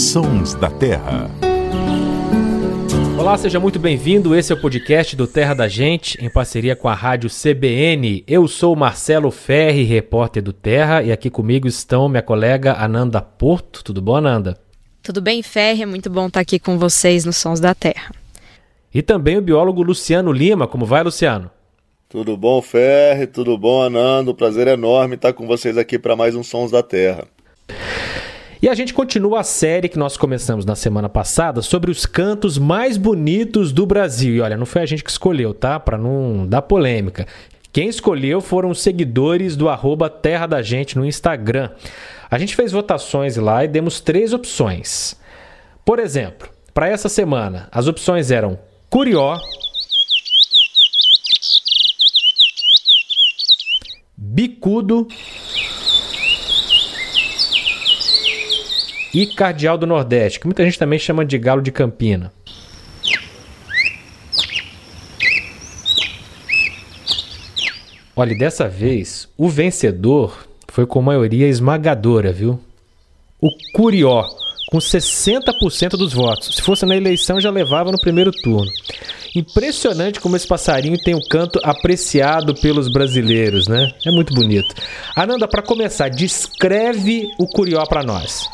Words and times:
Sons 0.00 0.54
da 0.54 0.70
Terra. 0.70 1.30
Olá, 3.18 3.36
seja 3.36 3.60
muito 3.60 3.78
bem-vindo. 3.78 4.34
Esse 4.34 4.50
é 4.50 4.54
o 4.56 4.60
podcast 4.60 5.14
do 5.14 5.26
Terra 5.26 5.52
da 5.52 5.68
Gente, 5.68 6.16
em 6.24 6.30
parceria 6.30 6.74
com 6.74 6.88
a 6.88 6.94
rádio 6.94 7.28
CBN. 7.28 8.24
Eu 8.26 8.48
sou 8.48 8.74
Marcelo 8.74 9.30
Ferri, 9.30 9.84
repórter 9.84 10.42
do 10.42 10.54
Terra, 10.54 11.02
e 11.02 11.12
aqui 11.12 11.28
comigo 11.28 11.68
estão 11.68 12.08
minha 12.08 12.22
colega 12.22 12.82
Ananda 12.82 13.20
Porto. 13.20 13.84
Tudo 13.84 14.00
bom, 14.00 14.16
Ananda? 14.16 14.58
Tudo 15.02 15.20
bem, 15.20 15.42
Ferri? 15.42 15.82
É 15.82 15.86
muito 15.86 16.08
bom 16.08 16.28
estar 16.28 16.40
aqui 16.40 16.58
com 16.58 16.78
vocês 16.78 17.26
nos 17.26 17.36
Sons 17.36 17.60
da 17.60 17.74
Terra. 17.74 18.10
E 18.94 19.02
também 19.02 19.36
o 19.36 19.42
biólogo 19.42 19.82
Luciano 19.82 20.32
Lima. 20.32 20.66
Como 20.66 20.86
vai, 20.86 21.02
Luciano? 21.02 21.50
Tudo 22.08 22.38
bom, 22.38 22.62
Ferri? 22.62 23.26
Tudo 23.26 23.58
bom, 23.58 23.82
Anando? 23.82 24.34
Prazer 24.34 24.66
enorme 24.66 25.16
estar 25.16 25.34
com 25.34 25.46
vocês 25.46 25.76
aqui 25.76 25.98
para 25.98 26.16
mais 26.16 26.34
um 26.34 26.42
Sons 26.42 26.70
da 26.70 26.82
Terra. 26.82 27.28
E 28.62 28.68
a 28.68 28.74
gente 28.74 28.92
continua 28.92 29.40
a 29.40 29.44
série 29.44 29.88
que 29.88 29.98
nós 29.98 30.18
começamos 30.18 30.66
na 30.66 30.76
semana 30.76 31.08
passada 31.08 31.62
sobre 31.62 31.90
os 31.90 32.04
cantos 32.04 32.58
mais 32.58 32.98
bonitos 32.98 33.72
do 33.72 33.86
Brasil. 33.86 34.34
E 34.34 34.40
olha, 34.42 34.54
não 34.54 34.66
foi 34.66 34.82
a 34.82 34.86
gente 34.86 35.02
que 35.02 35.10
escolheu, 35.10 35.54
tá? 35.54 35.80
Para 35.80 35.96
não 35.96 36.46
dar 36.46 36.60
polêmica. 36.60 37.26
Quem 37.72 37.88
escolheu 37.88 38.42
foram 38.42 38.68
os 38.68 38.82
seguidores 38.82 39.56
do 39.56 39.70
arroba 39.70 40.10
Terra 40.10 40.46
da 40.46 40.60
Gente 40.60 40.98
no 40.98 41.06
Instagram. 41.06 41.70
A 42.30 42.38
gente 42.38 42.54
fez 42.54 42.70
votações 42.70 43.36
lá 43.36 43.64
e 43.64 43.68
demos 43.68 43.98
três 43.98 44.34
opções. 44.34 45.16
Por 45.82 45.98
exemplo, 45.98 46.50
para 46.74 46.86
essa 46.86 47.08
semana, 47.08 47.66
as 47.72 47.86
opções 47.86 48.30
eram 48.30 48.58
Curió, 48.90 49.40
Bicudo 54.18 55.08
e 59.12 59.26
Cardeal 59.26 59.76
do 59.76 59.86
Nordeste, 59.86 60.40
que 60.40 60.46
muita 60.46 60.64
gente 60.64 60.78
também 60.78 60.98
chama 60.98 61.24
de 61.24 61.38
galo 61.38 61.62
de 61.62 61.72
Campina. 61.72 62.32
Olha, 68.14 68.36
dessa 68.36 68.68
vez 68.68 69.28
o 69.36 69.48
vencedor 69.48 70.46
foi 70.68 70.84
com 70.84 71.00
maioria 71.00 71.48
esmagadora, 71.48 72.32
viu? 72.32 72.60
O 73.40 73.48
Curió, 73.72 74.28
com 74.70 74.78
60% 74.78 75.96
dos 75.96 76.12
votos. 76.12 76.56
Se 76.56 76.62
fosse 76.62 76.84
na 76.84 76.96
eleição, 76.96 77.40
já 77.40 77.50
levava 77.50 77.90
no 77.90 78.00
primeiro 78.00 78.30
turno. 78.30 78.70
Impressionante 79.34 80.20
como 80.20 80.36
esse 80.36 80.46
passarinho 80.46 80.98
tem 81.02 81.14
um 81.14 81.20
canto 81.20 81.60
apreciado 81.62 82.54
pelos 82.54 82.92
brasileiros, 82.92 83.68
né? 83.68 83.90
É 84.04 84.10
muito 84.10 84.34
bonito. 84.34 84.74
Ananda, 85.16 85.48
para 85.48 85.62
começar, 85.62 86.08
descreve 86.08 87.30
o 87.38 87.46
Curió 87.46 87.84
para 87.86 88.02
nós. 88.02 88.48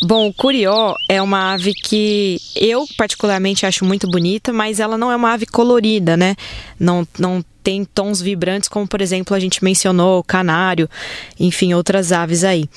Bom, 0.00 0.28
o 0.28 0.32
curió 0.32 0.94
é 1.08 1.20
uma 1.20 1.52
ave 1.52 1.74
que 1.74 2.38
eu 2.54 2.86
particularmente 2.96 3.66
acho 3.66 3.84
muito 3.84 4.08
bonita, 4.08 4.52
mas 4.52 4.78
ela 4.78 4.96
não 4.96 5.10
é 5.10 5.16
uma 5.16 5.32
ave 5.32 5.44
colorida, 5.44 6.16
né? 6.16 6.36
Não, 6.78 7.06
não 7.18 7.44
tem 7.64 7.84
tons 7.84 8.20
vibrantes 8.20 8.68
como, 8.68 8.86
por 8.86 9.00
exemplo, 9.00 9.36
a 9.36 9.40
gente 9.40 9.62
mencionou 9.62 10.20
o 10.20 10.24
canário, 10.24 10.88
enfim, 11.38 11.74
outras 11.74 12.12
aves 12.12 12.44
aí. 12.44 12.68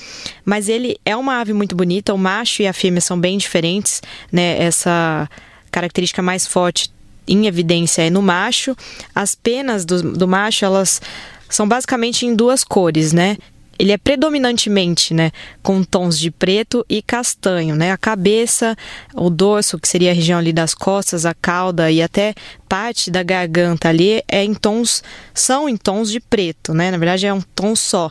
Mas 0.44 0.68
ele 0.68 0.98
é 1.04 1.16
uma 1.16 1.40
ave 1.40 1.52
muito 1.52 1.76
bonita, 1.76 2.12
o 2.12 2.18
macho 2.18 2.60
e 2.60 2.66
a 2.66 2.72
fêmea 2.72 3.00
são 3.00 3.18
bem 3.18 3.38
diferentes, 3.38 4.02
né? 4.30 4.60
Essa 4.60 5.28
característica 5.70 6.20
mais 6.20 6.46
forte 6.46 6.90
em 7.26 7.46
evidência 7.46 8.02
é 8.02 8.10
no 8.10 8.20
macho. 8.20 8.76
As 9.14 9.34
penas 9.34 9.84
do, 9.84 10.12
do 10.12 10.26
macho, 10.26 10.64
elas 10.64 11.00
são 11.48 11.68
basicamente 11.68 12.26
em 12.26 12.34
duas 12.34 12.64
cores, 12.64 13.12
né? 13.12 13.36
Ele 13.82 13.90
é 13.90 13.98
predominantemente, 13.98 15.12
né, 15.12 15.32
com 15.60 15.82
tons 15.82 16.16
de 16.16 16.30
preto 16.30 16.86
e 16.88 17.02
castanho, 17.02 17.74
né? 17.74 17.90
A 17.90 17.98
cabeça, 17.98 18.76
o 19.12 19.28
dorso, 19.28 19.76
que 19.76 19.88
seria 19.88 20.12
a 20.12 20.14
região 20.14 20.38
ali 20.38 20.52
das 20.52 20.72
costas, 20.72 21.26
a 21.26 21.34
cauda 21.34 21.90
e 21.90 22.00
até 22.00 22.32
parte 22.68 23.10
da 23.10 23.24
garganta 23.24 23.88
ali 23.88 24.22
é 24.28 24.44
em 24.44 24.54
tons 24.54 25.02
são 25.34 25.68
em 25.68 25.76
tons 25.76 26.12
de 26.12 26.20
preto, 26.20 26.72
né? 26.72 26.92
Na 26.92 26.96
verdade 26.96 27.26
é 27.26 27.34
um 27.34 27.40
tom 27.40 27.74
só. 27.74 28.08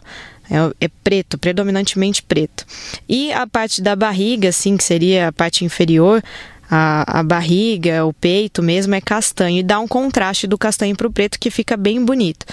É, 0.49 0.85
é, 0.85 0.89
preto, 1.01 1.37
predominantemente 1.37 2.21
preto. 2.21 2.65
E 3.07 3.31
a 3.31 3.47
parte 3.47 3.81
da 3.81 3.95
barriga, 3.95 4.49
assim, 4.49 4.75
que 4.75 4.83
seria 4.83 5.29
a 5.29 5.31
parte 5.31 5.63
inferior, 5.63 6.21
a, 6.69 7.19
a 7.19 7.23
barriga, 7.23 8.05
o 8.05 8.11
peito 8.11 8.61
mesmo 8.61 8.93
é 8.93 8.99
castanho 8.99 9.59
e 9.59 9.63
dá 9.63 9.79
um 9.79 9.87
contraste 9.87 10.47
do 10.47 10.57
castanho 10.57 10.95
para 10.95 11.07
o 11.07 11.11
preto 11.11 11.39
que 11.39 11.49
fica 11.49 11.77
bem 11.77 12.03
bonito. 12.03 12.45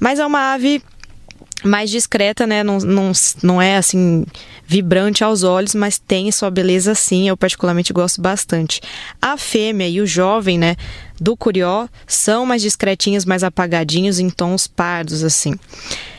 Mas 0.00 0.18
é 0.18 0.24
uma 0.24 0.54
ave 0.54 0.82
mais 1.62 1.90
discreta, 1.90 2.46
né? 2.46 2.62
Não, 2.62 2.78
não, 2.78 3.12
não 3.42 3.62
é 3.62 3.76
assim 3.76 4.24
vibrante 4.66 5.22
aos 5.22 5.42
olhos, 5.42 5.74
mas 5.74 5.98
tem 5.98 6.30
sua 6.32 6.50
beleza 6.50 6.94
sim. 6.94 7.28
Eu 7.28 7.36
particularmente 7.36 7.92
gosto 7.92 8.20
bastante. 8.20 8.80
A 9.20 9.36
fêmea 9.36 9.88
e 9.88 10.00
o 10.00 10.06
jovem, 10.06 10.58
né? 10.58 10.76
Do 11.20 11.36
curió 11.36 11.86
são 12.06 12.44
mais 12.46 12.62
discretinhos, 12.62 13.24
mais 13.24 13.44
apagadinhos, 13.44 14.18
em 14.18 14.30
tons 14.30 14.66
pardos 14.66 15.22
assim. 15.22 15.54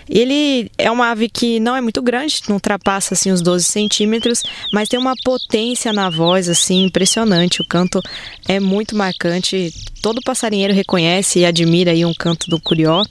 Ele 0.10 0.70
é 0.78 0.92
uma 0.92 1.12
ave 1.12 1.30
que 1.30 1.60
não 1.60 1.76
é 1.76 1.82
muito 1.82 2.02
grande, 2.02 2.42
não 2.48 2.56
ultrapassa 2.56 3.14
assim 3.14 3.32
os 3.32 3.42
12 3.42 3.66
centímetros, 3.66 4.44
mas 4.72 4.90
tem 4.90 5.00
uma 5.00 5.14
potência 5.24 5.94
na 5.94 6.10
voz 6.10 6.50
assim 6.50 6.84
impressionante. 6.86 7.62
O 7.62 7.68
canto 7.68 8.02
é 8.48 8.60
muito 8.60 8.96
marcante. 8.96 9.74
Todo 10.02 10.22
passarinheiro 10.22 10.74
reconhece 10.74 11.40
e 11.40 11.46
admira 11.46 11.92
aí 11.92 12.06
um 12.06 12.14
canto 12.14 12.50
do 12.50 12.60
curió. 12.60 13.04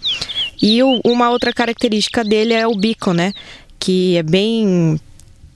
E 0.63 0.81
o, 0.83 1.01
uma 1.05 1.29
outra 1.29 1.53
característica 1.53 2.23
dele 2.23 2.55
é 2.55 2.67
o 2.67 2.77
bico, 2.77 3.13
né? 3.13 3.35
Que 3.81 4.17
é 4.17 4.23
bem 4.23 4.99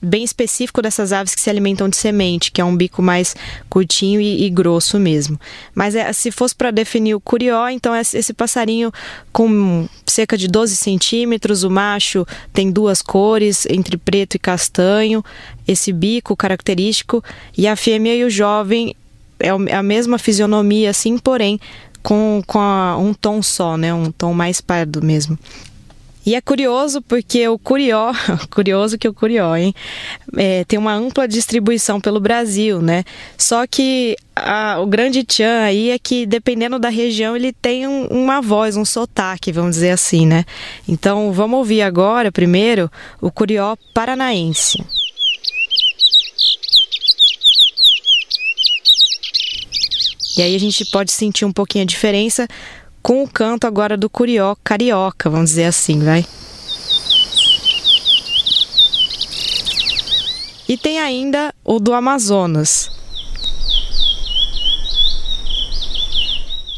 bem 0.07 0.23
específico 0.23 0.83
dessas 0.83 1.13
aves 1.13 1.35
que 1.35 1.41
se 1.41 1.51
alimentam 1.51 1.89
de 1.89 1.97
semente, 1.97 2.53
que 2.53 2.61
é 2.61 2.65
um 2.65 2.77
bico 2.77 3.03
mais 3.03 3.35
curtinho 3.69 4.21
e, 4.21 4.45
e 4.45 4.51
grosso 4.51 5.01
mesmo. 5.01 5.41
Mas 5.75 5.95
é, 5.95 6.13
se 6.13 6.31
fosse 6.31 6.55
para 6.55 6.71
definir 6.71 7.15
o 7.15 7.21
curió, 7.21 7.69
então 7.69 7.95
é 7.95 8.01
esse 8.01 8.33
passarinho 8.33 8.93
com 9.33 9.89
cerca 10.07 10.37
de 10.37 10.49
12 10.49 10.77
centímetros, 10.77 11.65
o 11.65 11.71
macho 11.71 12.27
tem 12.53 12.71
duas 12.71 13.03
cores, 13.03 13.67
entre 13.69 13.97
preto 13.97 14.35
e 14.35 14.39
castanho, 14.39 15.25
esse 15.67 15.93
bico 15.93 16.37
característico, 16.37 17.25
e 17.57 17.67
a 17.67 17.75
fêmea 17.75 18.15
e 18.15 18.25
o 18.25 18.31
jovem 18.31 18.95
é, 19.41 19.49
é 19.49 19.77
a 19.77 19.83
mesma 19.83 20.19
fisionomia, 20.19 20.91
assim, 20.91 21.19
porém 21.19 21.61
com, 22.07 22.41
com 22.47 22.61
a, 22.61 22.97
um 22.97 23.13
tom 23.13 23.43
só, 23.43 23.77
né? 23.77 23.93
Um 23.93 24.13
tom 24.13 24.33
mais 24.33 24.61
pardo 24.61 25.03
mesmo. 25.03 25.37
E 26.25 26.37
é 26.37 26.41
curioso 26.41 27.03
porque 27.03 27.49
o 27.49 27.59
curió, 27.59 28.13
curioso 28.49 28.97
que 28.97 29.09
o 29.09 29.15
curió, 29.15 29.57
hein, 29.57 29.75
é, 30.37 30.65
tem 30.65 30.79
uma 30.79 30.95
ampla 30.95 31.27
distribuição 31.27 32.01
pelo 32.01 32.21
Brasil, 32.21 32.81
né? 32.81 33.03
Só 33.37 33.67
que 33.67 34.17
a, 34.37 34.79
o 34.79 34.87
grande 34.87 35.25
tchan 35.25 35.63
aí 35.63 35.91
é 35.91 35.99
que 35.99 36.27
dependendo 36.27 36.79
da 36.79 36.91
região 36.91 37.35
ele 37.35 37.53
tem 37.53 37.89
um, 37.89 38.07
uma 38.07 38.41
voz, 38.41 38.77
um 38.77 38.85
sotaque, 38.85 39.51
vamos 39.51 39.73
dizer 39.73 39.91
assim, 39.91 40.27
né? 40.27 40.45
Então 40.87 41.33
vamos 41.33 41.59
ouvir 41.59 41.83
agora, 41.83 42.31
primeiro, 42.31 42.89
o 43.21 43.33
curió 43.33 43.77
paranaense. 43.93 44.79
E 50.37 50.43
aí 50.43 50.55
a 50.55 50.59
gente 50.59 50.85
pode 50.91 51.13
sentir 51.13 51.45
um 51.45 51.53
pouquinho 51.53 51.85
a 51.85 51.87
diferença 51.87 52.47
com 53.03 53.23
o 53.23 53.29
canto 53.29 53.67
agora 53.67 53.97
do 53.97 54.11
curió 54.11 54.55
carioca, 54.63 55.31
vamos 55.31 55.51
dizer 55.51 55.65
assim, 55.65 56.01
vai. 56.01 56.27
E 60.69 60.77
tem 60.77 60.99
ainda 60.99 61.55
o 61.65 61.79
do 61.79 61.95
Amazonas. 61.95 62.91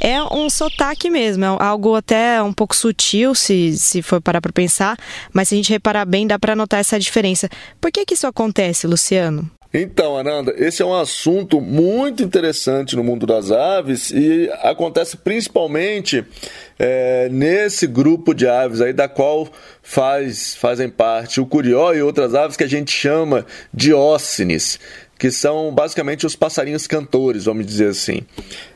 É 0.00 0.22
um 0.22 0.48
sotaque 0.48 1.10
mesmo, 1.10 1.44
é 1.44 1.48
algo 1.48 1.96
até 1.96 2.40
um 2.42 2.52
pouco 2.52 2.76
sutil, 2.76 3.34
se, 3.34 3.76
se 3.76 4.00
for 4.00 4.20
parar 4.20 4.40
para 4.40 4.52
pensar, 4.52 4.96
mas 5.32 5.48
se 5.48 5.54
a 5.54 5.56
gente 5.56 5.70
reparar 5.70 6.04
bem, 6.04 6.26
dá 6.26 6.38
para 6.38 6.54
notar 6.54 6.78
essa 6.78 7.00
diferença. 7.00 7.48
Por 7.80 7.90
que, 7.90 8.04
que 8.04 8.14
isso 8.14 8.26
acontece, 8.26 8.86
Luciano? 8.86 9.50
Então, 9.72 10.16
Ananda, 10.16 10.54
esse 10.56 10.80
é 10.80 10.84
um 10.84 10.94
assunto 10.94 11.60
muito 11.60 12.22
interessante 12.22 12.96
no 12.96 13.04
mundo 13.04 13.26
das 13.26 13.50
aves 13.50 14.10
e 14.10 14.50
acontece 14.62 15.18
principalmente 15.18 16.24
é, 16.78 17.28
nesse 17.30 17.86
grupo 17.86 18.32
de 18.32 18.48
aves 18.48 18.80
aí 18.80 18.94
da 18.94 19.06
qual 19.06 19.46
faz, 19.82 20.54
fazem 20.54 20.88
parte 20.88 21.38
o 21.38 21.46
curió 21.46 21.92
e 21.92 22.00
outras 22.00 22.34
aves 22.34 22.56
que 22.56 22.64
a 22.64 22.68
gente 22.68 22.90
chama 22.90 23.44
de 23.72 23.92
ócines, 23.92 24.80
que 25.18 25.32
são 25.32 25.74
basicamente 25.74 26.24
os 26.24 26.36
passarinhos 26.36 26.86
cantores, 26.86 27.46
vamos 27.46 27.66
dizer 27.66 27.88
assim. 27.88 28.22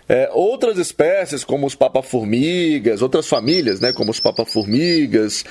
É, 0.09 0.29
outras 0.33 0.77
espécies, 0.77 1.45
como 1.45 1.67
os 1.67 1.77
papaformigas, 1.77 3.01
outras 3.01 3.29
famílias, 3.29 3.81
né, 3.81 3.93
como 3.93 4.11
os 4.11 4.19
papaformigas, 4.19 5.45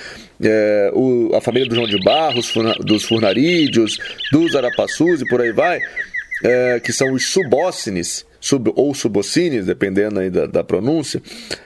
é, 0.44 0.92
a 1.34 1.40
família 1.40 1.70
do 1.70 1.76
João 1.76 1.88
de 1.88 1.98
Barros, 2.04 2.54
dos 2.82 3.06
furnarídeos, 3.06 3.98
dos 4.32 4.54
arapaçus 4.54 5.22
e 5.22 5.26
por 5.26 5.40
aí 5.40 5.54
vai, 5.54 5.80
é, 6.44 6.80
que 6.82 6.92
são 6.92 7.14
os 7.14 7.32
subócines, 7.32 8.26
sub, 8.42 8.74
ou 8.76 8.94
subocines, 8.94 9.68
dependendo 9.68 10.20
aí 10.20 10.30
da, 10.30 10.48
da 10.48 10.64
pronúncia, 10.64 11.22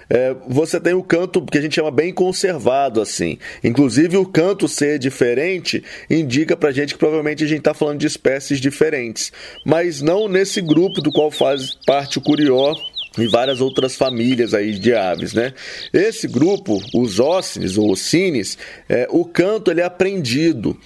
é, 0.10 0.36
você 0.48 0.80
tem 0.80 0.94
o 0.94 1.02
canto 1.02 1.44
que 1.46 1.58
a 1.58 1.62
gente 1.62 1.74
chama 1.74 1.90
bem 1.90 2.14
conservado 2.14 3.02
assim. 3.02 3.40
Inclusive 3.64 4.18
o 4.18 4.26
canto 4.26 4.68
ser 4.68 5.00
diferente 5.00 5.84
indica 6.10 6.56
pra 6.56 6.72
gente 6.72 6.94
que 6.94 7.00
provavelmente 7.00 7.44
a 7.44 7.48
gente 7.48 7.60
está 7.60 7.74
falando 7.74 8.00
de 8.00 8.08
espécies 8.08 8.60
diferentes, 8.60 9.32
mas 9.66 10.02
não 10.02 10.28
nesse 10.28 10.62
grupo 10.62 11.02
do 11.02 11.12
qual 11.12 11.32
faz 11.32 11.76
parte 11.86 12.18
o 12.20 12.22
curió 12.22 12.74
e 13.18 13.28
várias 13.28 13.62
outras 13.62 13.96
famílias 13.96 14.54
aí 14.54 14.72
de 14.72 14.94
aves, 14.94 15.34
né? 15.34 15.54
Esse 15.94 16.28
grupo, 16.28 16.82
os 16.94 17.20
ócines 17.20 17.78
ou 17.78 17.92
ocines, 17.92 18.58
é, 18.90 19.08
o 19.10 19.26
canto 19.26 19.72
ele 19.72 19.82
é 19.82 19.86
aprendido. 19.86 20.78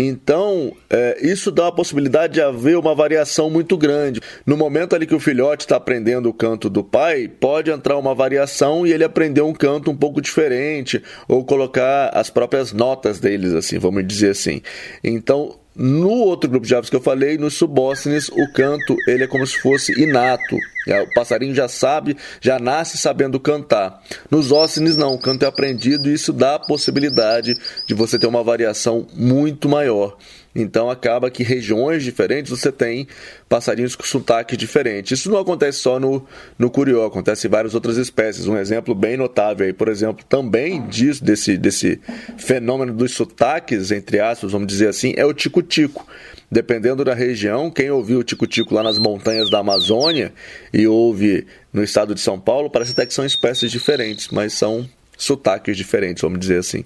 Então, 0.00 0.72
é, 0.88 1.18
isso 1.20 1.50
dá 1.50 1.66
a 1.66 1.72
possibilidade 1.72 2.34
de 2.34 2.40
haver 2.40 2.78
uma 2.78 2.94
variação 2.94 3.50
muito 3.50 3.76
grande. 3.76 4.20
No 4.46 4.56
momento 4.56 4.94
ali 4.94 5.06
que 5.08 5.14
o 5.14 5.18
filhote 5.18 5.64
está 5.64 5.74
aprendendo 5.74 6.28
o 6.28 6.32
canto 6.32 6.70
do 6.70 6.84
pai, 6.84 7.26
pode 7.26 7.68
entrar 7.68 7.98
uma 7.98 8.14
variação 8.14 8.86
e 8.86 8.92
ele 8.92 9.02
aprender 9.02 9.40
um 9.40 9.52
canto 9.52 9.90
um 9.90 9.96
pouco 9.96 10.20
diferente, 10.20 11.02
ou 11.26 11.44
colocar 11.44 12.10
as 12.14 12.30
próprias 12.30 12.72
notas 12.72 13.18
deles, 13.18 13.52
assim, 13.52 13.76
vamos 13.78 14.06
dizer 14.06 14.30
assim. 14.30 14.62
Então, 15.02 15.58
no 15.78 16.10
outro 16.10 16.50
grupo 16.50 16.66
de 16.66 16.74
aves 16.74 16.90
que 16.90 16.96
eu 16.96 17.00
falei, 17.00 17.38
nos 17.38 17.54
subócines, 17.54 18.28
o 18.28 18.52
canto 18.52 18.96
ele 19.06 19.22
é 19.22 19.26
como 19.28 19.46
se 19.46 19.56
fosse 19.60 19.92
inato. 19.92 20.58
É, 20.88 21.02
o 21.02 21.14
passarinho 21.14 21.54
já 21.54 21.68
sabe, 21.68 22.16
já 22.40 22.58
nasce 22.58 22.98
sabendo 22.98 23.38
cantar. 23.38 24.02
Nos 24.28 24.50
ócines 24.50 24.96
não, 24.96 25.14
o 25.14 25.18
canto 25.18 25.44
é 25.44 25.46
aprendido 25.46 26.08
e 26.08 26.14
isso 26.14 26.32
dá 26.32 26.56
a 26.56 26.58
possibilidade 26.58 27.54
de 27.86 27.94
você 27.94 28.18
ter 28.18 28.26
uma 28.26 28.42
variação 28.42 29.06
muito 29.14 29.68
maior. 29.68 30.16
Então 30.54 30.90
acaba 30.90 31.30
que 31.30 31.42
regiões 31.42 32.02
diferentes 32.02 32.50
você 32.50 32.72
tem 32.72 33.06
passarinhos 33.48 33.94
com 33.94 34.04
sotaque 34.04 34.56
diferente. 34.56 35.14
Isso 35.14 35.30
não 35.30 35.38
acontece 35.38 35.78
só 35.78 36.00
no, 36.00 36.26
no 36.58 36.70
curió, 36.70 37.06
acontece 37.06 37.46
em 37.46 37.50
várias 37.50 37.74
outras 37.74 37.96
espécies. 37.96 38.46
Um 38.46 38.56
exemplo 38.56 38.94
bem 38.94 39.16
notável 39.16 39.66
aí, 39.66 39.72
por 39.72 39.88
exemplo, 39.88 40.24
também 40.28 40.86
disso, 40.88 41.22
desse, 41.22 41.56
desse 41.56 42.00
fenômeno 42.36 42.92
dos 42.92 43.12
sotaques, 43.12 43.90
entre 43.90 44.20
aspas, 44.20 44.52
vamos 44.52 44.66
dizer 44.66 44.88
assim, 44.88 45.12
é 45.16 45.24
o 45.24 45.34
tico-tico. 45.34 46.06
Dependendo 46.50 47.04
da 47.04 47.12
região, 47.12 47.70
quem 47.70 47.90
ouviu 47.90 48.20
o 48.20 48.24
tico-tico 48.24 48.74
lá 48.74 48.82
nas 48.82 48.98
montanhas 48.98 49.50
da 49.50 49.58
Amazônia 49.58 50.32
e 50.72 50.86
ouve 50.86 51.46
no 51.70 51.84
estado 51.84 52.14
de 52.14 52.22
São 52.22 52.40
Paulo, 52.40 52.70
parece 52.70 52.92
até 52.92 53.04
que 53.04 53.12
são 53.12 53.24
espécies 53.24 53.70
diferentes, 53.70 54.28
mas 54.28 54.54
são 54.54 54.88
sotaques 55.16 55.76
diferentes, 55.76 56.22
vamos 56.22 56.38
dizer 56.40 56.58
assim. 56.58 56.84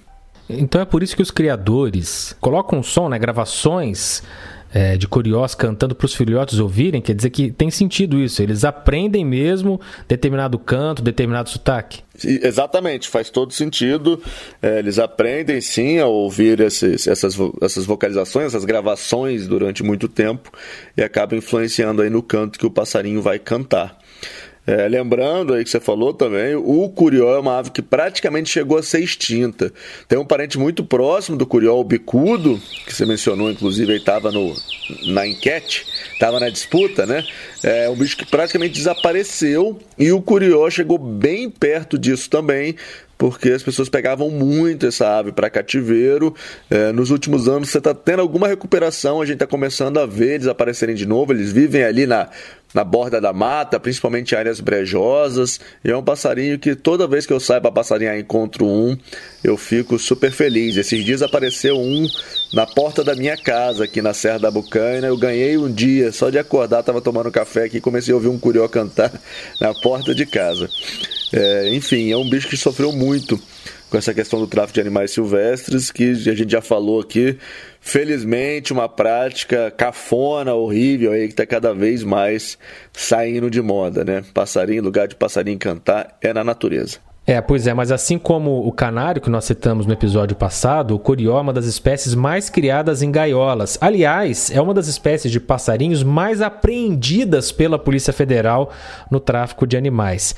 Então 0.49 0.81
é 0.81 0.85
por 0.85 1.03
isso 1.03 1.17
que 1.17 1.23
os 1.23 1.31
criadores 1.31 2.37
colocam 2.41 2.83
som, 2.83 3.09
né, 3.09 3.19
gravações 3.19 4.23
é, 4.73 4.97
de 4.97 5.07
curiós 5.07 5.55
cantando 5.55 5.95
para 5.95 6.07
os 6.07 6.15
filhotes 6.15 6.59
ouvirem, 6.59 7.03
quer 7.03 7.15
dizer 7.15 7.31
que 7.31 7.51
tem 7.51 7.71
sentido 7.71 8.19
isso. 8.19 8.43
Eles 8.43 8.65
aprendem 8.65 9.25
mesmo 9.25 9.81
determinado 10.09 10.59
canto, 10.59 11.03
determinado 11.03 11.51
sotaque. 11.51 12.01
Exatamente, 12.25 13.09
faz 13.09 13.29
todo 13.29 13.53
sentido. 13.53 14.23
É, 14.63 14.79
eles 14.79 14.99
aprendem 14.99 15.61
sim 15.61 15.99
a 15.99 16.07
ouvir 16.07 16.61
esses, 16.61 17.07
essas, 17.07 17.37
essas 17.61 17.85
vocalizações, 17.85 18.47
essas 18.47 18.65
gravações 18.65 19.47
durante 19.47 19.83
muito 19.83 20.09
tempo 20.09 20.51
e 20.97 21.03
acaba 21.03 21.37
influenciando 21.37 22.01
aí 22.01 22.09
no 22.09 22.23
canto 22.23 22.59
que 22.59 22.67
o 22.67 22.71
passarinho 22.71 23.21
vai 23.21 23.39
cantar. 23.39 23.99
É, 24.65 24.87
lembrando 24.87 25.55
aí 25.55 25.65
que 25.65 25.71
você 25.71 25.81
falou 25.81 26.15
também, 26.15 26.55
o 26.55 26.89
curió 26.89 27.35
é 27.35 27.39
uma 27.41 27.59
ave 27.59 27.71
que 27.71 27.83
praticamente 27.83 28.49
chegou 28.49 28.79
a 28.79 28.83
ser 28.83 29.01
extinta. 29.01 29.73
Tem 30.07 30.17
um 30.17 30.25
parente 30.25 30.57
muito 30.57 30.85
próximo 30.85 31.37
do 31.37 31.45
curió, 31.45 31.77
o 31.77 31.85
bicudo, 31.85 32.61
que 32.87 32.95
você 32.95 33.05
mencionou, 33.05 33.51
inclusive, 33.51 33.93
aí 33.93 33.99
estava 33.99 34.31
na 35.07 35.27
enquete, 35.27 35.85
estava 36.13 36.39
na 36.39 36.49
disputa, 36.49 37.05
né? 37.05 37.25
É 37.63 37.91
um 37.91 37.97
bicho 37.97 38.17
que 38.17 38.25
praticamente 38.25 38.75
desapareceu 38.75 39.81
e 39.99 40.13
o 40.13 40.23
curió 40.23 40.71
chegou 40.71 40.97
bem 40.97 41.51
perto 41.51 41.99
disso 41.99 42.31
também, 42.31 42.77
porque 43.23 43.51
as 43.51 43.63
pessoas 43.63 43.89
pegavam 43.89 44.31
muito 44.31 44.85
essa 44.85 45.19
ave 45.19 45.31
para 45.31 45.49
cativeiro. 45.49 46.35
É, 46.69 46.91
nos 46.91 47.11
últimos 47.11 47.49
anos 47.49 47.71
você 47.71 47.79
está 47.79 47.95
tendo 47.95 48.19
alguma 48.19 48.49
recuperação, 48.49 49.23
a 49.23 49.25
gente 49.25 49.35
está 49.35 49.47
começando 49.47 49.99
a 49.99 50.07
ver 50.07 50.35
eles 50.35 50.49
aparecerem 50.49 50.97
de 50.97 51.07
novo. 51.07 51.33
Eles 51.33 51.53
vivem 51.53 51.85
ali 51.85 52.05
na 52.05 52.29
na 52.75 52.85
borda 52.85 53.21
da 53.21 53.33
mata, 53.33 53.79
principalmente 53.79 54.35
em 54.35 54.39
áreas 54.39 54.61
brejosas. 54.61 55.61
E 55.85 55.91
é 55.91 55.97
um 55.97 56.03
passarinho 56.03 56.59
que 56.59 56.75
toda 56.75 57.07
vez 57.07 57.27
que 57.27 57.33
eu 57.33 57.41
saio 57.41 57.61
para 57.61 57.71
passarinhar 57.71 58.19
encontro 58.19 58.67
um, 58.67 58.97
eu 59.43 59.57
fico 59.57 59.99
super 59.99 60.31
feliz. 60.31 60.77
Esses 60.77 61.05
dias 61.05 61.23
apareceu 61.23 61.79
um 61.79 62.07
na 62.53 62.67
porta 62.67 63.05
da 63.05 63.15
minha 63.15 63.37
casa 63.37 63.85
aqui 63.85 64.01
na 64.01 64.15
Serra 64.15 64.39
da 64.39 64.51
Bucaina. 64.51 65.07
Eu 65.07 65.17
ganhei 65.17 65.57
um 65.57 65.71
dia 65.71 66.13
só 66.13 66.31
de 66.31 66.39
acordar, 66.39 66.81
estava 66.81 67.01
tomando 67.01 67.31
café 67.31 67.65
aqui 67.65 67.79
e 67.79 67.81
comecei 67.81 68.13
a 68.13 68.17
ouvir 68.17 68.29
um 68.29 68.39
curió 68.39 68.67
cantar 68.69 69.13
na 69.61 69.75
porta 69.75 70.15
de 70.15 70.27
casa. 70.27 70.69
É, 71.33 71.75
enfim, 71.75 72.11
é 72.11 72.17
um 72.17 72.29
bicho 72.29 72.49
que 72.49 72.57
sofreu 72.57 72.93
muito 72.93 73.41
com 73.93 73.99
essa 73.99 74.15
questão 74.15 74.41
do 74.41 74.47
tráfico 74.47 74.75
de 74.75 74.81
animais 74.81 75.11
silvestres, 75.11 75.91
que 75.91 76.13
a 76.13 76.35
gente 76.35 76.51
já 76.51 76.63
falou 76.63 76.99
aqui. 76.99 77.37
Felizmente, 77.85 78.73
uma 78.73 78.89
prática 78.89 79.69
cafona, 79.77 80.55
horrível 80.55 81.11
aí, 81.11 81.27
que 81.27 81.33
está 81.33 81.45
cada 81.45 81.75
vez 81.75 82.05
mais 82.05 82.57
saindo 82.93 83.51
de 83.51 83.61
moda, 83.61 84.05
né? 84.05 84.23
Passarinho, 84.33 84.85
lugar 84.85 85.09
de 85.09 85.17
passarinho 85.17 85.59
cantar 85.59 86.17
é 86.23 86.33
na 86.33 86.45
natureza. 86.45 86.99
É, 87.27 87.41
pois 87.41 87.67
é, 87.67 87.75
mas 87.75 87.91
assim 87.91 88.19
como 88.19 88.67
o 88.67 88.71
canário 88.71 89.21
que 89.21 89.29
nós 89.29 89.45
citamos 89.45 89.85
no 89.85 89.93
episódio 89.93 90.37
passado, 90.37 90.95
o 90.95 90.99
curió 90.99 91.39
é 91.39 91.41
uma 91.41 91.53
das 91.53 91.67
espécies 91.67 92.15
mais 92.15 92.49
criadas 92.49 93.03
em 93.03 93.11
gaiolas. 93.11 93.77
Aliás, 93.81 94.51
é 94.53 94.61
uma 94.61 94.73
das 94.73 94.87
espécies 94.87 95.31
de 95.33 95.41
passarinhos 95.41 96.05
mais 96.05 96.41
apreendidas 96.41 97.51
pela 97.51 97.81
Polícia 97.81 98.13
Federal 98.13 98.71
no 99.11 99.19
tráfico 99.19 99.67
de 99.67 99.77
animais. 99.77 100.37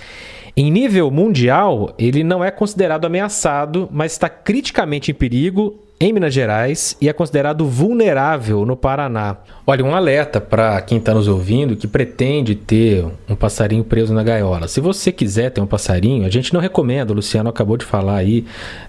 Em 0.57 0.71
nível 0.71 1.11
mundial, 1.11 1.95
ele 1.99 2.25
não 2.25 2.43
é 2.43 2.51
considerado 2.51 3.05
ameaçado, 3.05 3.87
mas 3.93 4.13
está 4.13 4.31
criticamente 4.31 5.11
em 5.11 5.15
perigo 5.15 5.79
em 6.05 6.13
Minas 6.13 6.35
Gerais 6.35 6.95
e 7.01 7.09
é 7.09 7.13
considerado 7.15 7.67
vulnerável 7.67 8.67
no 8.67 8.77
Paraná. 8.77 9.39
Olha, 9.67 9.83
um 9.83 9.95
alerta 9.95 10.39
para 10.39 10.79
quem 10.83 10.99
está 10.99 11.15
nos 11.15 11.27
ouvindo 11.27 11.77
que 11.77 11.89
pretende 11.89 12.55
ter 12.55 13.07
um 13.27 13.35
passarinho 13.35 13.83
preso 13.83 14.13
na 14.13 14.23
gaiola. 14.23 14.69
Se 14.69 14.83
você 14.83 15.11
quiser 15.11 15.51
ter 15.51 15.63
um 15.63 15.67
passarinho, 15.67 16.27
a 16.27 16.29
gente 16.29 16.53
não 16.53 16.61
recomenda, 16.61 17.11
o 17.11 17.17
Luciano 17.17 17.49
acabou 17.49 17.79
de 17.79 17.87
falar 17.87 18.17
aí 18.17 18.45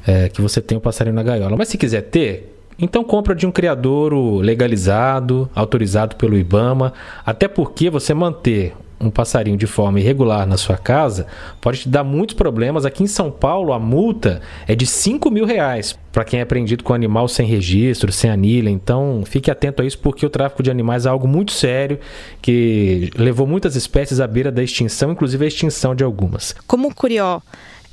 é, 0.06 0.28
que 0.28 0.42
você 0.42 0.60
tem 0.60 0.78
um 0.78 0.82
passarinho 0.82 1.16
na 1.16 1.24
gaiola, 1.24 1.56
mas 1.56 1.70
se 1.70 1.78
quiser 1.78 2.02
ter, 2.02 2.54
então 2.78 3.02
compra 3.02 3.34
de 3.34 3.48
um 3.48 3.52
criadouro 3.52 4.40
legalizado, 4.40 5.50
autorizado 5.56 6.18
pelo 6.18 6.38
IBAMA, 6.38 6.92
até 7.26 7.48
porque 7.48 7.90
você 7.90 8.14
manter 8.14 8.76
um 9.00 9.10
passarinho 9.10 9.58
de 9.58 9.68
forma 9.68 10.00
irregular 10.00 10.46
na 10.46 10.58
sua 10.58 10.78
casa 10.78 11.28
pode 11.60 11.82
te 11.82 11.90
dar 11.90 12.04
muitos 12.04 12.36
problemas. 12.36 12.86
Aqui 12.86 13.04
em 13.04 13.08
São 13.08 13.30
Paulo, 13.30 13.74
a 13.74 13.80
multa 13.80 14.42
é 14.68 14.76
de 14.76 14.86
5 14.86 15.30
mil 15.30 15.46
reais 15.46 15.98
para 16.12 16.24
quem 16.24 16.40
é 16.40 16.44
apreendido 16.44 16.84
com 16.84 16.94
animal 16.94 17.28
sem 17.28 17.46
registro, 17.46 18.12
sem 18.12 18.32
anilha. 18.32 18.70
Então, 18.70 19.24
fique 19.26 19.52
atento 19.52 19.82
a 19.82 19.86
isso, 19.86 20.00
porque 20.00 20.26
o 20.26 20.30
tráfico 20.30 20.64
de 20.64 20.72
animais 20.72 21.06
é 21.06 21.10
algo 21.10 21.28
muito 21.28 21.52
sério 21.52 22.00
que 22.42 23.10
levou 23.18 23.46
muitas 23.46 23.76
espécies 23.76 24.20
à 24.22 24.28
beira 24.28 24.52
da 24.52 24.64
extinção, 24.64 25.12
inclusive 25.12 25.44
a 25.44 25.48
extinção 25.48 25.94
de 25.94 26.04
algumas. 26.04 26.56
Como 26.66 26.94
curió 26.94 27.42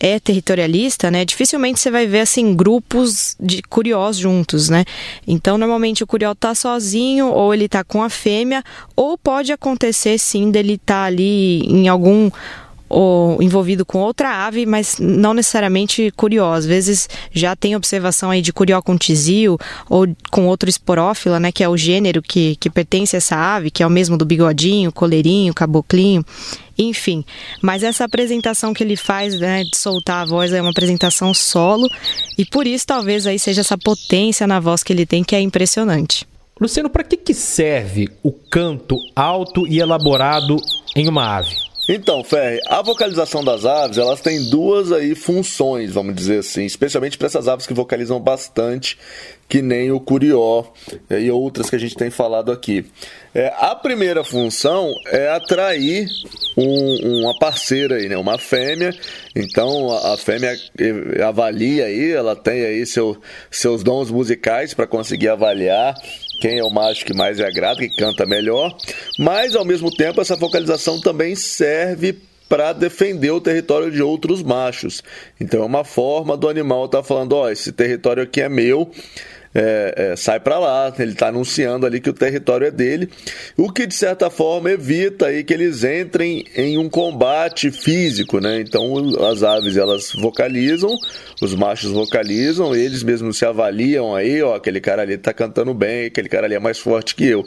é 0.03 0.19
territorialista, 0.19 1.13
né, 1.13 1.25
dificilmente 1.25 1.79
você 1.79 1.89
vai 1.89 2.09
ver 2.09 2.21
assim 2.23 2.57
grupos 2.57 3.37
de 3.39 3.63
curiosos 3.63 4.21
juntos, 4.21 4.69
né? 4.69 4.85
Então, 5.25 5.57
normalmente 5.57 6.03
o 6.03 6.07
curió 6.09 6.35
tá 6.35 6.57
sozinho 6.57 7.29
ou 7.29 7.55
ele 7.55 7.69
tá 7.69 7.85
com 7.85 8.03
a 8.03 8.11
fêmea, 8.11 8.65
ou 8.97 9.17
pode 9.17 9.53
acontecer 9.53 10.19
sim 10.19 10.51
dele 10.51 10.77
tá 10.77 11.05
ali 11.05 11.61
em 11.61 11.87
algum 11.87 12.33
ou 12.89 13.43
envolvido 13.43 13.87
com 13.87 14.01
outra 14.01 14.45
ave, 14.45 14.67
mas 14.67 14.99
não 14.99 15.33
necessariamente 15.33 16.13
curió. 16.15 16.53
Às 16.53 16.67
vezes 16.67 17.09
já 17.33 17.57
tem 17.57 17.75
observação 17.75 18.31
aí 18.31 18.43
de 18.43 18.53
curió 18.53 18.83
com 18.83 18.99
tizio 18.99 19.57
ou 19.89 20.07
com 20.31 20.47
outro 20.47 20.69
esporófila, 20.69 21.41
né, 21.41 21.51
que 21.53 21.65
é 21.65 21.69
o 21.69 21.77
gênero 21.77 22.21
que, 22.21 22.57
que 22.57 22.69
pertence 22.69 23.17
a 23.17 23.19
essa 23.19 23.37
ave, 23.37 23.71
que 23.71 23.83
é 23.83 23.87
o 23.87 23.91
mesmo 23.91 24.19
do 24.19 24.27
bigodinho, 24.27 24.93
coleirinho, 24.93 25.55
caboclinho 25.55 26.25
enfim. 26.79 27.25
Mas 27.61 27.83
essa 27.83 28.05
apresentação 28.05 28.73
que 28.73 28.83
ele 28.83 28.97
faz, 28.97 29.39
né, 29.39 29.65
de 29.65 29.77
soltar 29.77 30.23
a 30.23 30.25
voz, 30.25 30.53
é 30.53 30.61
uma 30.61 30.71
apresentação 30.71 31.33
solo 31.35 31.89
e 32.37 32.45
por 32.45 32.67
isso 32.67 32.87
talvez 32.87 33.27
aí 33.27 33.39
seja 33.39 33.61
essa 33.61 33.79
potência 33.79 34.47
na 34.47 34.61
voz 34.61 34.83
que 34.83 34.93
ele 34.93 35.07
tem 35.07 35.25
que 35.25 35.35
é 35.35 35.41
impressionante. 35.41 36.27
Luciano, 36.61 36.89
para 36.89 37.03
que, 37.03 37.17
que 37.17 37.35
serve 37.35 38.09
o 38.23 38.31
canto 38.31 38.97
alto 39.17 39.67
e 39.67 39.81
elaborado 39.81 40.57
em 40.95 41.09
uma 41.09 41.39
ave? 41.39 41.72
Então, 41.89 42.23
Ferre, 42.23 42.61
a 42.67 42.81
vocalização 42.81 43.43
das 43.43 43.65
aves, 43.65 43.99
elas 43.99 44.21
têm 44.21 44.49
duas 44.49 44.93
aí 44.93 45.15
funções, 45.17 45.93
vamos 45.93 46.15
dizer 46.15 46.39
assim, 46.39 46.65
especialmente 46.65 47.19
para 47.19 47.27
essas 47.27 47.49
aves 47.49 47.67
que 47.67 47.75
vocalizam 47.75 48.21
bastante, 48.21 48.97
que 49.49 49.61
nem 49.61 49.91
o 49.91 49.99
curió 49.99 50.65
e 51.11 51.31
outras 51.31 51.69
que 51.69 51.77
a 51.77 51.79
gente 51.79 51.97
tem 51.97 52.09
falado 52.09 52.53
aqui. 52.53 52.87
É, 53.35 53.53
a 53.59 53.75
primeira 53.75 54.23
função 54.23 54.95
é 55.07 55.29
atrair 55.29 56.09
um, 56.57 57.21
uma 57.21 57.39
parceira 57.39 57.97
aí, 57.97 58.09
né? 58.09 58.17
Uma 58.17 58.39
fêmea. 58.39 58.95
Então 59.35 59.91
a, 59.91 60.15
a 60.15 60.17
fêmea 60.17 60.57
avalia 61.27 61.87
aí, 61.87 62.13
ela 62.13 62.37
tem 62.37 62.65
aí 62.65 62.87
seu, 62.87 63.21
seus 63.51 63.83
dons 63.83 64.11
musicais 64.11 64.73
para 64.73 64.87
conseguir 64.87 65.29
avaliar 65.29 65.95
quem 66.43 66.59
é 66.59 66.65
o 66.65 66.71
macho 66.71 67.05
que 67.05 67.15
mais 67.15 67.41
agrada, 67.41 67.79
que 67.79 67.95
canta 67.95 68.27
melhor, 68.27 68.77
mas 69.17 69.55
ao 69.55 69.65
mesmo 69.65 69.93
tempo 69.93 70.21
essa 70.21 70.35
vocalização 70.35 71.01
também 71.01 71.37
serve 71.37 72.19
para 72.49 72.73
defender 72.73 73.31
o 73.31 73.41
território 73.41 73.93
de 73.93 74.03
outros 74.03 74.43
machos. 74.43 75.05
Então 75.41 75.63
é 75.63 75.65
uma 75.65 75.85
forma 75.85 76.37
do 76.37 76.49
animal 76.49 76.87
estar 76.87 76.99
tá 76.99 77.05
falando, 77.05 77.35
ó, 77.35 77.45
oh, 77.45 77.49
esse 77.49 77.71
território 77.71 78.25
aqui 78.25 78.41
é 78.41 78.49
meu, 78.49 78.91
é, 79.55 79.95
é, 80.13 80.17
sai 80.17 80.41
para 80.41 80.59
lá, 80.59 80.93
ele 80.99 81.13
está 81.13 81.29
anunciando 81.29 81.85
ali 81.85 82.01
que 82.01 82.11
o 82.11 82.13
território 82.13 82.67
é 82.67 82.71
dele, 82.71 83.11
o 83.57 83.71
que 83.71 83.87
de 83.87 83.95
certa 83.95 84.31
forma 84.31 84.71
evita 84.71 85.27
aí 85.27 85.45
que 85.45 85.53
eles 85.53 85.85
entrem 85.85 86.45
em 86.57 86.79
um 86.79 86.89
combate 86.89 87.71
físico, 87.71 88.41
né? 88.41 88.61
Então 88.61 88.95
as 89.27 89.43
aves 89.43 89.77
elas 89.77 90.13
vocalizam, 90.13 90.95
os 91.41 91.55
machos 91.55 91.91
vocalizam, 91.91 92.75
eles 92.75 93.03
mesmos 93.03 93.39
se 93.39 93.45
avaliam 93.45 94.15
aí, 94.15 94.43
ó, 94.43 94.55
aquele 94.55 94.81
cara 94.81 95.03
ali 95.03 95.15
está 95.15 95.33
cantando 95.33 95.75
bem, 95.75 96.07
aquele 96.07 96.29
cara 96.29 96.47
ali 96.47 96.55
é 96.55 96.61
mais 96.61 96.79
forte 96.79 97.15
que 97.15 97.27
eu, 97.27 97.45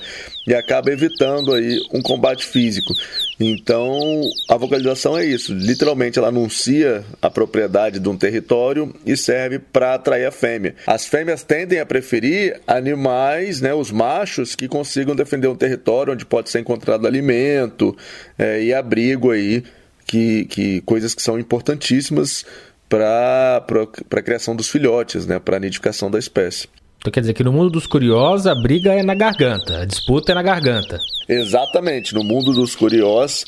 e 0.48 0.54
acaba 0.54 0.92
evitando 0.92 1.54
aí 1.54 1.80
um 1.92 2.02
combate 2.02 2.46
físico. 2.46 2.94
Então, 3.40 4.22
a 4.50 4.56
vocalização 4.56 5.18
é 5.18 5.26
isso. 5.26 5.54
Literalmente, 5.54 6.18
ela 6.18 6.30
anuncia 6.30 7.04
a 7.22 7.30
propriedade 7.30 8.00
de 8.00 8.08
um 8.08 8.18
território 8.18 8.94
e 9.06 9.18
serve 9.18 9.60
para 9.60 9.94
atrair 9.94 10.26
a 10.26 10.32
fêmea. 10.32 10.76
As 10.88 11.06
fêmeas 11.06 11.44
tendem 11.44 11.80
a 11.80 11.86
preferir 11.86 12.62
animais, 12.66 13.60
né, 13.60 13.74
os 13.74 13.92
machos, 13.92 14.56
que 14.56 14.68
consigam 14.68 15.16
defender 15.16 15.48
um 15.48 15.56
território 15.56 16.14
onde 16.14 16.26
pode 16.26 16.50
ser 16.50 16.60
encontrado 16.60 17.06
alimento 17.06 17.96
é, 18.38 18.64
e 18.64 18.74
abrigo 18.74 19.32
aí, 19.32 19.64
que, 20.06 20.46
que 20.46 20.82
coisas 20.82 21.14
que 21.14 21.22
são 21.22 21.38
importantíssimas 21.38 22.46
para 22.88 23.66
a 24.12 24.22
criação 24.22 24.56
dos 24.56 24.70
filhotes, 24.70 25.26
né, 25.26 25.40
para 25.40 25.58
a 25.58 25.60
nidificação 25.60 26.10
da 26.10 26.20
espécie. 26.20 26.68
Então 27.06 27.12
quer 27.12 27.20
dizer 27.20 27.34
que 27.34 27.44
no 27.44 27.54
mundo 27.54 27.70
dos 27.70 27.86
curiosos 27.86 28.48
a 28.48 28.56
briga 28.56 28.92
é 28.92 29.04
na 29.04 29.14
garganta, 29.14 29.82
a 29.82 29.86
disputa 29.86 30.32
é 30.32 30.36
na 30.36 30.42
garganta. 30.42 31.00
Exatamente, 31.30 32.16
no 32.16 32.24
mundo 32.24 32.52
dos 32.52 32.76
curiosos 32.76 33.46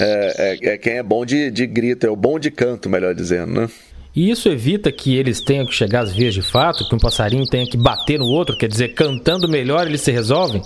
é, 0.00 0.60
é, 0.62 0.74
é 0.74 0.78
quem 0.78 0.92
é 0.92 1.02
bom 1.02 1.26
de, 1.26 1.50
de 1.50 1.66
grito, 1.66 2.06
é 2.06 2.08
o 2.08 2.14
bom 2.14 2.38
de 2.38 2.52
canto, 2.52 2.88
melhor 2.88 3.12
dizendo, 3.12 3.62
né? 3.62 3.68
E 4.14 4.28
isso 4.28 4.48
evita 4.48 4.90
que 4.90 5.16
eles 5.16 5.40
tenham 5.40 5.64
que 5.64 5.72
chegar 5.72 6.00
às 6.00 6.12
vias 6.12 6.34
de 6.34 6.42
fato, 6.42 6.88
que 6.88 6.94
um 6.94 6.98
passarinho 6.98 7.46
tenha 7.46 7.66
que 7.66 7.76
bater 7.76 8.18
no 8.18 8.26
outro, 8.26 8.56
quer 8.56 8.68
dizer, 8.68 8.88
cantando 8.94 9.48
melhor 9.48 9.86
eles 9.86 10.00
se 10.00 10.10
resolvem? 10.10 10.60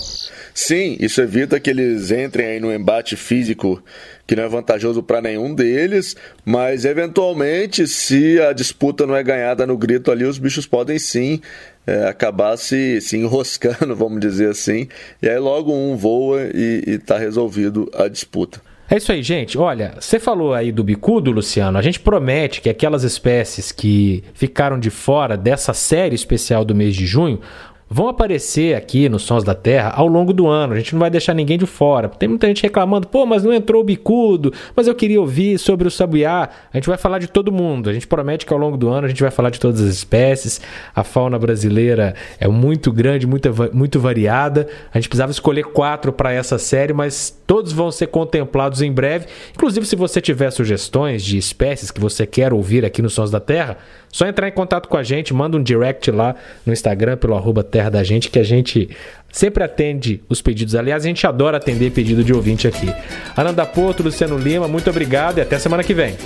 Sim, 0.54 0.96
isso 0.98 1.20
evita 1.20 1.60
que 1.60 1.68
eles 1.68 2.10
entrem 2.10 2.46
aí 2.46 2.60
no 2.60 2.72
embate 2.72 3.16
físico 3.16 3.82
que 4.26 4.34
não 4.34 4.44
é 4.44 4.48
vantajoso 4.48 5.02
para 5.02 5.20
nenhum 5.20 5.54
deles, 5.54 6.16
mas 6.44 6.86
eventualmente, 6.86 7.86
se 7.86 8.40
a 8.40 8.52
disputa 8.54 9.06
não 9.06 9.14
é 9.14 9.22
ganhada 9.22 9.66
no 9.66 9.76
grito 9.76 10.10
ali, 10.10 10.24
os 10.24 10.38
bichos 10.38 10.66
podem 10.66 10.98
sim 10.98 11.40
é, 11.86 12.06
acabar 12.08 12.56
se, 12.56 13.00
se 13.02 13.18
enroscando, 13.18 13.92
vamos 13.96 14.20
dizer 14.20 14.48
assim, 14.48 14.88
e 15.20 15.28
aí 15.28 15.38
logo 15.38 15.70
um 15.70 15.96
voa 15.96 16.48
e 16.54 16.82
está 16.86 17.18
resolvido 17.18 17.90
a 17.92 18.08
disputa. 18.08 18.60
É 18.88 18.98
isso 18.98 19.10
aí, 19.10 19.22
gente. 19.22 19.56
Olha, 19.56 19.94
você 19.98 20.20
falou 20.20 20.52
aí 20.52 20.70
do 20.70 20.84
bicudo, 20.84 21.30
Luciano. 21.30 21.78
A 21.78 21.82
gente 21.82 21.98
promete 21.98 22.60
que 22.60 22.68
aquelas 22.68 23.02
espécies 23.02 23.72
que 23.72 24.22
ficaram 24.34 24.78
de 24.78 24.90
fora 24.90 25.36
dessa 25.36 25.72
série 25.72 26.14
especial 26.14 26.64
do 26.64 26.74
mês 26.74 26.94
de 26.94 27.06
junho 27.06 27.40
vão 27.88 28.08
aparecer 28.08 28.74
aqui 28.74 29.08
nos 29.08 29.22
Sons 29.22 29.44
da 29.44 29.54
Terra 29.54 29.92
ao 29.94 30.06
longo 30.06 30.32
do 30.32 30.46
ano. 30.46 30.74
A 30.74 30.76
gente 30.76 30.92
não 30.94 31.00
vai 31.00 31.10
deixar 31.10 31.34
ninguém 31.34 31.58
de 31.58 31.66
fora. 31.66 32.08
Tem 32.08 32.28
muita 32.28 32.46
gente 32.46 32.62
reclamando, 32.62 33.06
pô, 33.06 33.26
mas 33.26 33.44
não 33.44 33.52
entrou 33.52 33.82
o 33.82 33.84
bicudo, 33.84 34.52
mas 34.74 34.86
eu 34.86 34.94
queria 34.94 35.20
ouvir 35.20 35.58
sobre 35.58 35.86
o 35.86 35.90
sabiá. 35.90 36.48
A 36.72 36.76
gente 36.76 36.88
vai 36.88 36.96
falar 36.96 37.18
de 37.18 37.28
todo 37.28 37.52
mundo. 37.52 37.90
A 37.90 37.92
gente 37.92 38.06
promete 38.06 38.46
que 38.46 38.52
ao 38.52 38.58
longo 38.58 38.76
do 38.76 38.88
ano 38.88 39.06
a 39.06 39.08
gente 39.08 39.22
vai 39.22 39.30
falar 39.30 39.50
de 39.50 39.60
todas 39.60 39.80
as 39.80 39.88
espécies. 39.88 40.60
A 40.94 41.04
fauna 41.04 41.38
brasileira 41.38 42.14
é 42.40 42.48
muito 42.48 42.90
grande, 42.90 43.26
muito, 43.26 43.48
muito 43.72 44.00
variada. 44.00 44.66
A 44.92 44.98
gente 44.98 45.08
precisava 45.08 45.32
escolher 45.32 45.64
quatro 45.64 46.12
para 46.12 46.32
essa 46.32 46.58
série, 46.58 46.92
mas 46.92 47.36
todos 47.46 47.72
vão 47.72 47.90
ser 47.90 48.08
contemplados 48.08 48.82
em 48.82 48.92
breve. 48.92 49.26
Inclusive, 49.54 49.86
se 49.86 49.96
você 49.96 50.20
tiver 50.20 50.50
sugestões 50.50 51.22
de 51.22 51.36
espécies 51.36 51.90
que 51.90 52.00
você 52.00 52.26
quer 52.26 52.52
ouvir 52.52 52.84
aqui 52.84 53.02
nos 53.02 53.12
Sons 53.12 53.30
da 53.30 53.40
Terra, 53.40 53.78
só 54.14 54.26
entrar 54.28 54.46
em 54.46 54.52
contato 54.52 54.88
com 54.88 54.96
a 54.96 55.02
gente, 55.02 55.34
manda 55.34 55.56
um 55.56 55.62
direct 55.62 56.08
lá 56.10 56.36
no 56.64 56.72
Instagram 56.72 57.16
pelo 57.16 57.34
arroba 57.34 57.64
Terra 57.74 57.90
da 57.90 58.04
Gente, 58.04 58.30
que 58.30 58.38
a 58.38 58.44
gente 58.44 58.88
sempre 59.32 59.64
atende 59.64 60.22
os 60.28 60.40
pedidos. 60.40 60.76
Aliás, 60.76 61.04
a 61.04 61.08
gente 61.08 61.26
adora 61.26 61.56
atender 61.56 61.90
pedido 61.90 62.22
de 62.22 62.32
ouvinte 62.32 62.68
aqui. 62.68 62.88
Ananda 63.36 63.66
Porto, 63.66 64.00
Luciano 64.00 64.38
Lima, 64.38 64.68
muito 64.68 64.88
obrigado 64.88 65.38
e 65.38 65.40
até 65.40 65.58
semana 65.58 65.82
que 65.82 65.92
vem. 65.92 66.16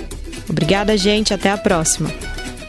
Obrigada, 0.47 0.95
gente. 0.95 1.33
Até 1.33 1.49
a 1.49 1.57
próxima. 1.57 2.11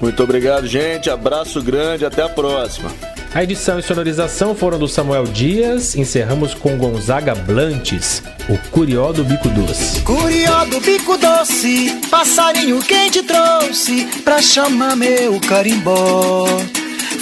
Muito 0.01 0.23
obrigado, 0.23 0.67
gente. 0.67 1.11
Abraço 1.11 1.61
grande. 1.61 2.07
Até 2.07 2.23
a 2.23 2.29
próxima. 2.31 2.91
A 3.35 3.43
edição 3.45 3.79
e 3.79 3.83
sonorização 3.83 4.55
foram 4.55 4.79
do 4.79 4.89
Samuel 4.89 5.25
Dias. 5.25 5.95
Encerramos 5.95 6.55
com 6.55 6.79
Gonzaga 6.79 7.35
Blantes, 7.35 8.23
o 8.49 8.57
Curió 8.71 9.13
do 9.13 9.23
Bico 9.23 9.51
Doce. 9.51 10.01
Curió 10.01 10.65
do 10.65 10.81
Bico 10.81 11.19
Doce, 11.19 12.01
passarinho 12.11 12.81
quem 12.81 13.11
te 13.11 13.23
trouxe 13.23 14.07
pra 14.25 14.41
chamar 14.41 14.97
meu 14.97 15.39
carimbó. 15.41 16.47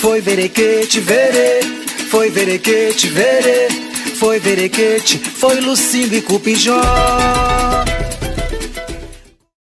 Foi 0.00 0.20
verequete, 0.20 1.00
verê, 1.00 1.60
foi 2.08 2.30
verequete, 2.30 3.08
verê, 3.08 3.68
foi 4.14 4.38
verequete, 4.38 5.18
foi 5.18 5.60
Lucindo 5.60 6.14
e 6.14 6.22
Cupijó. 6.22 6.80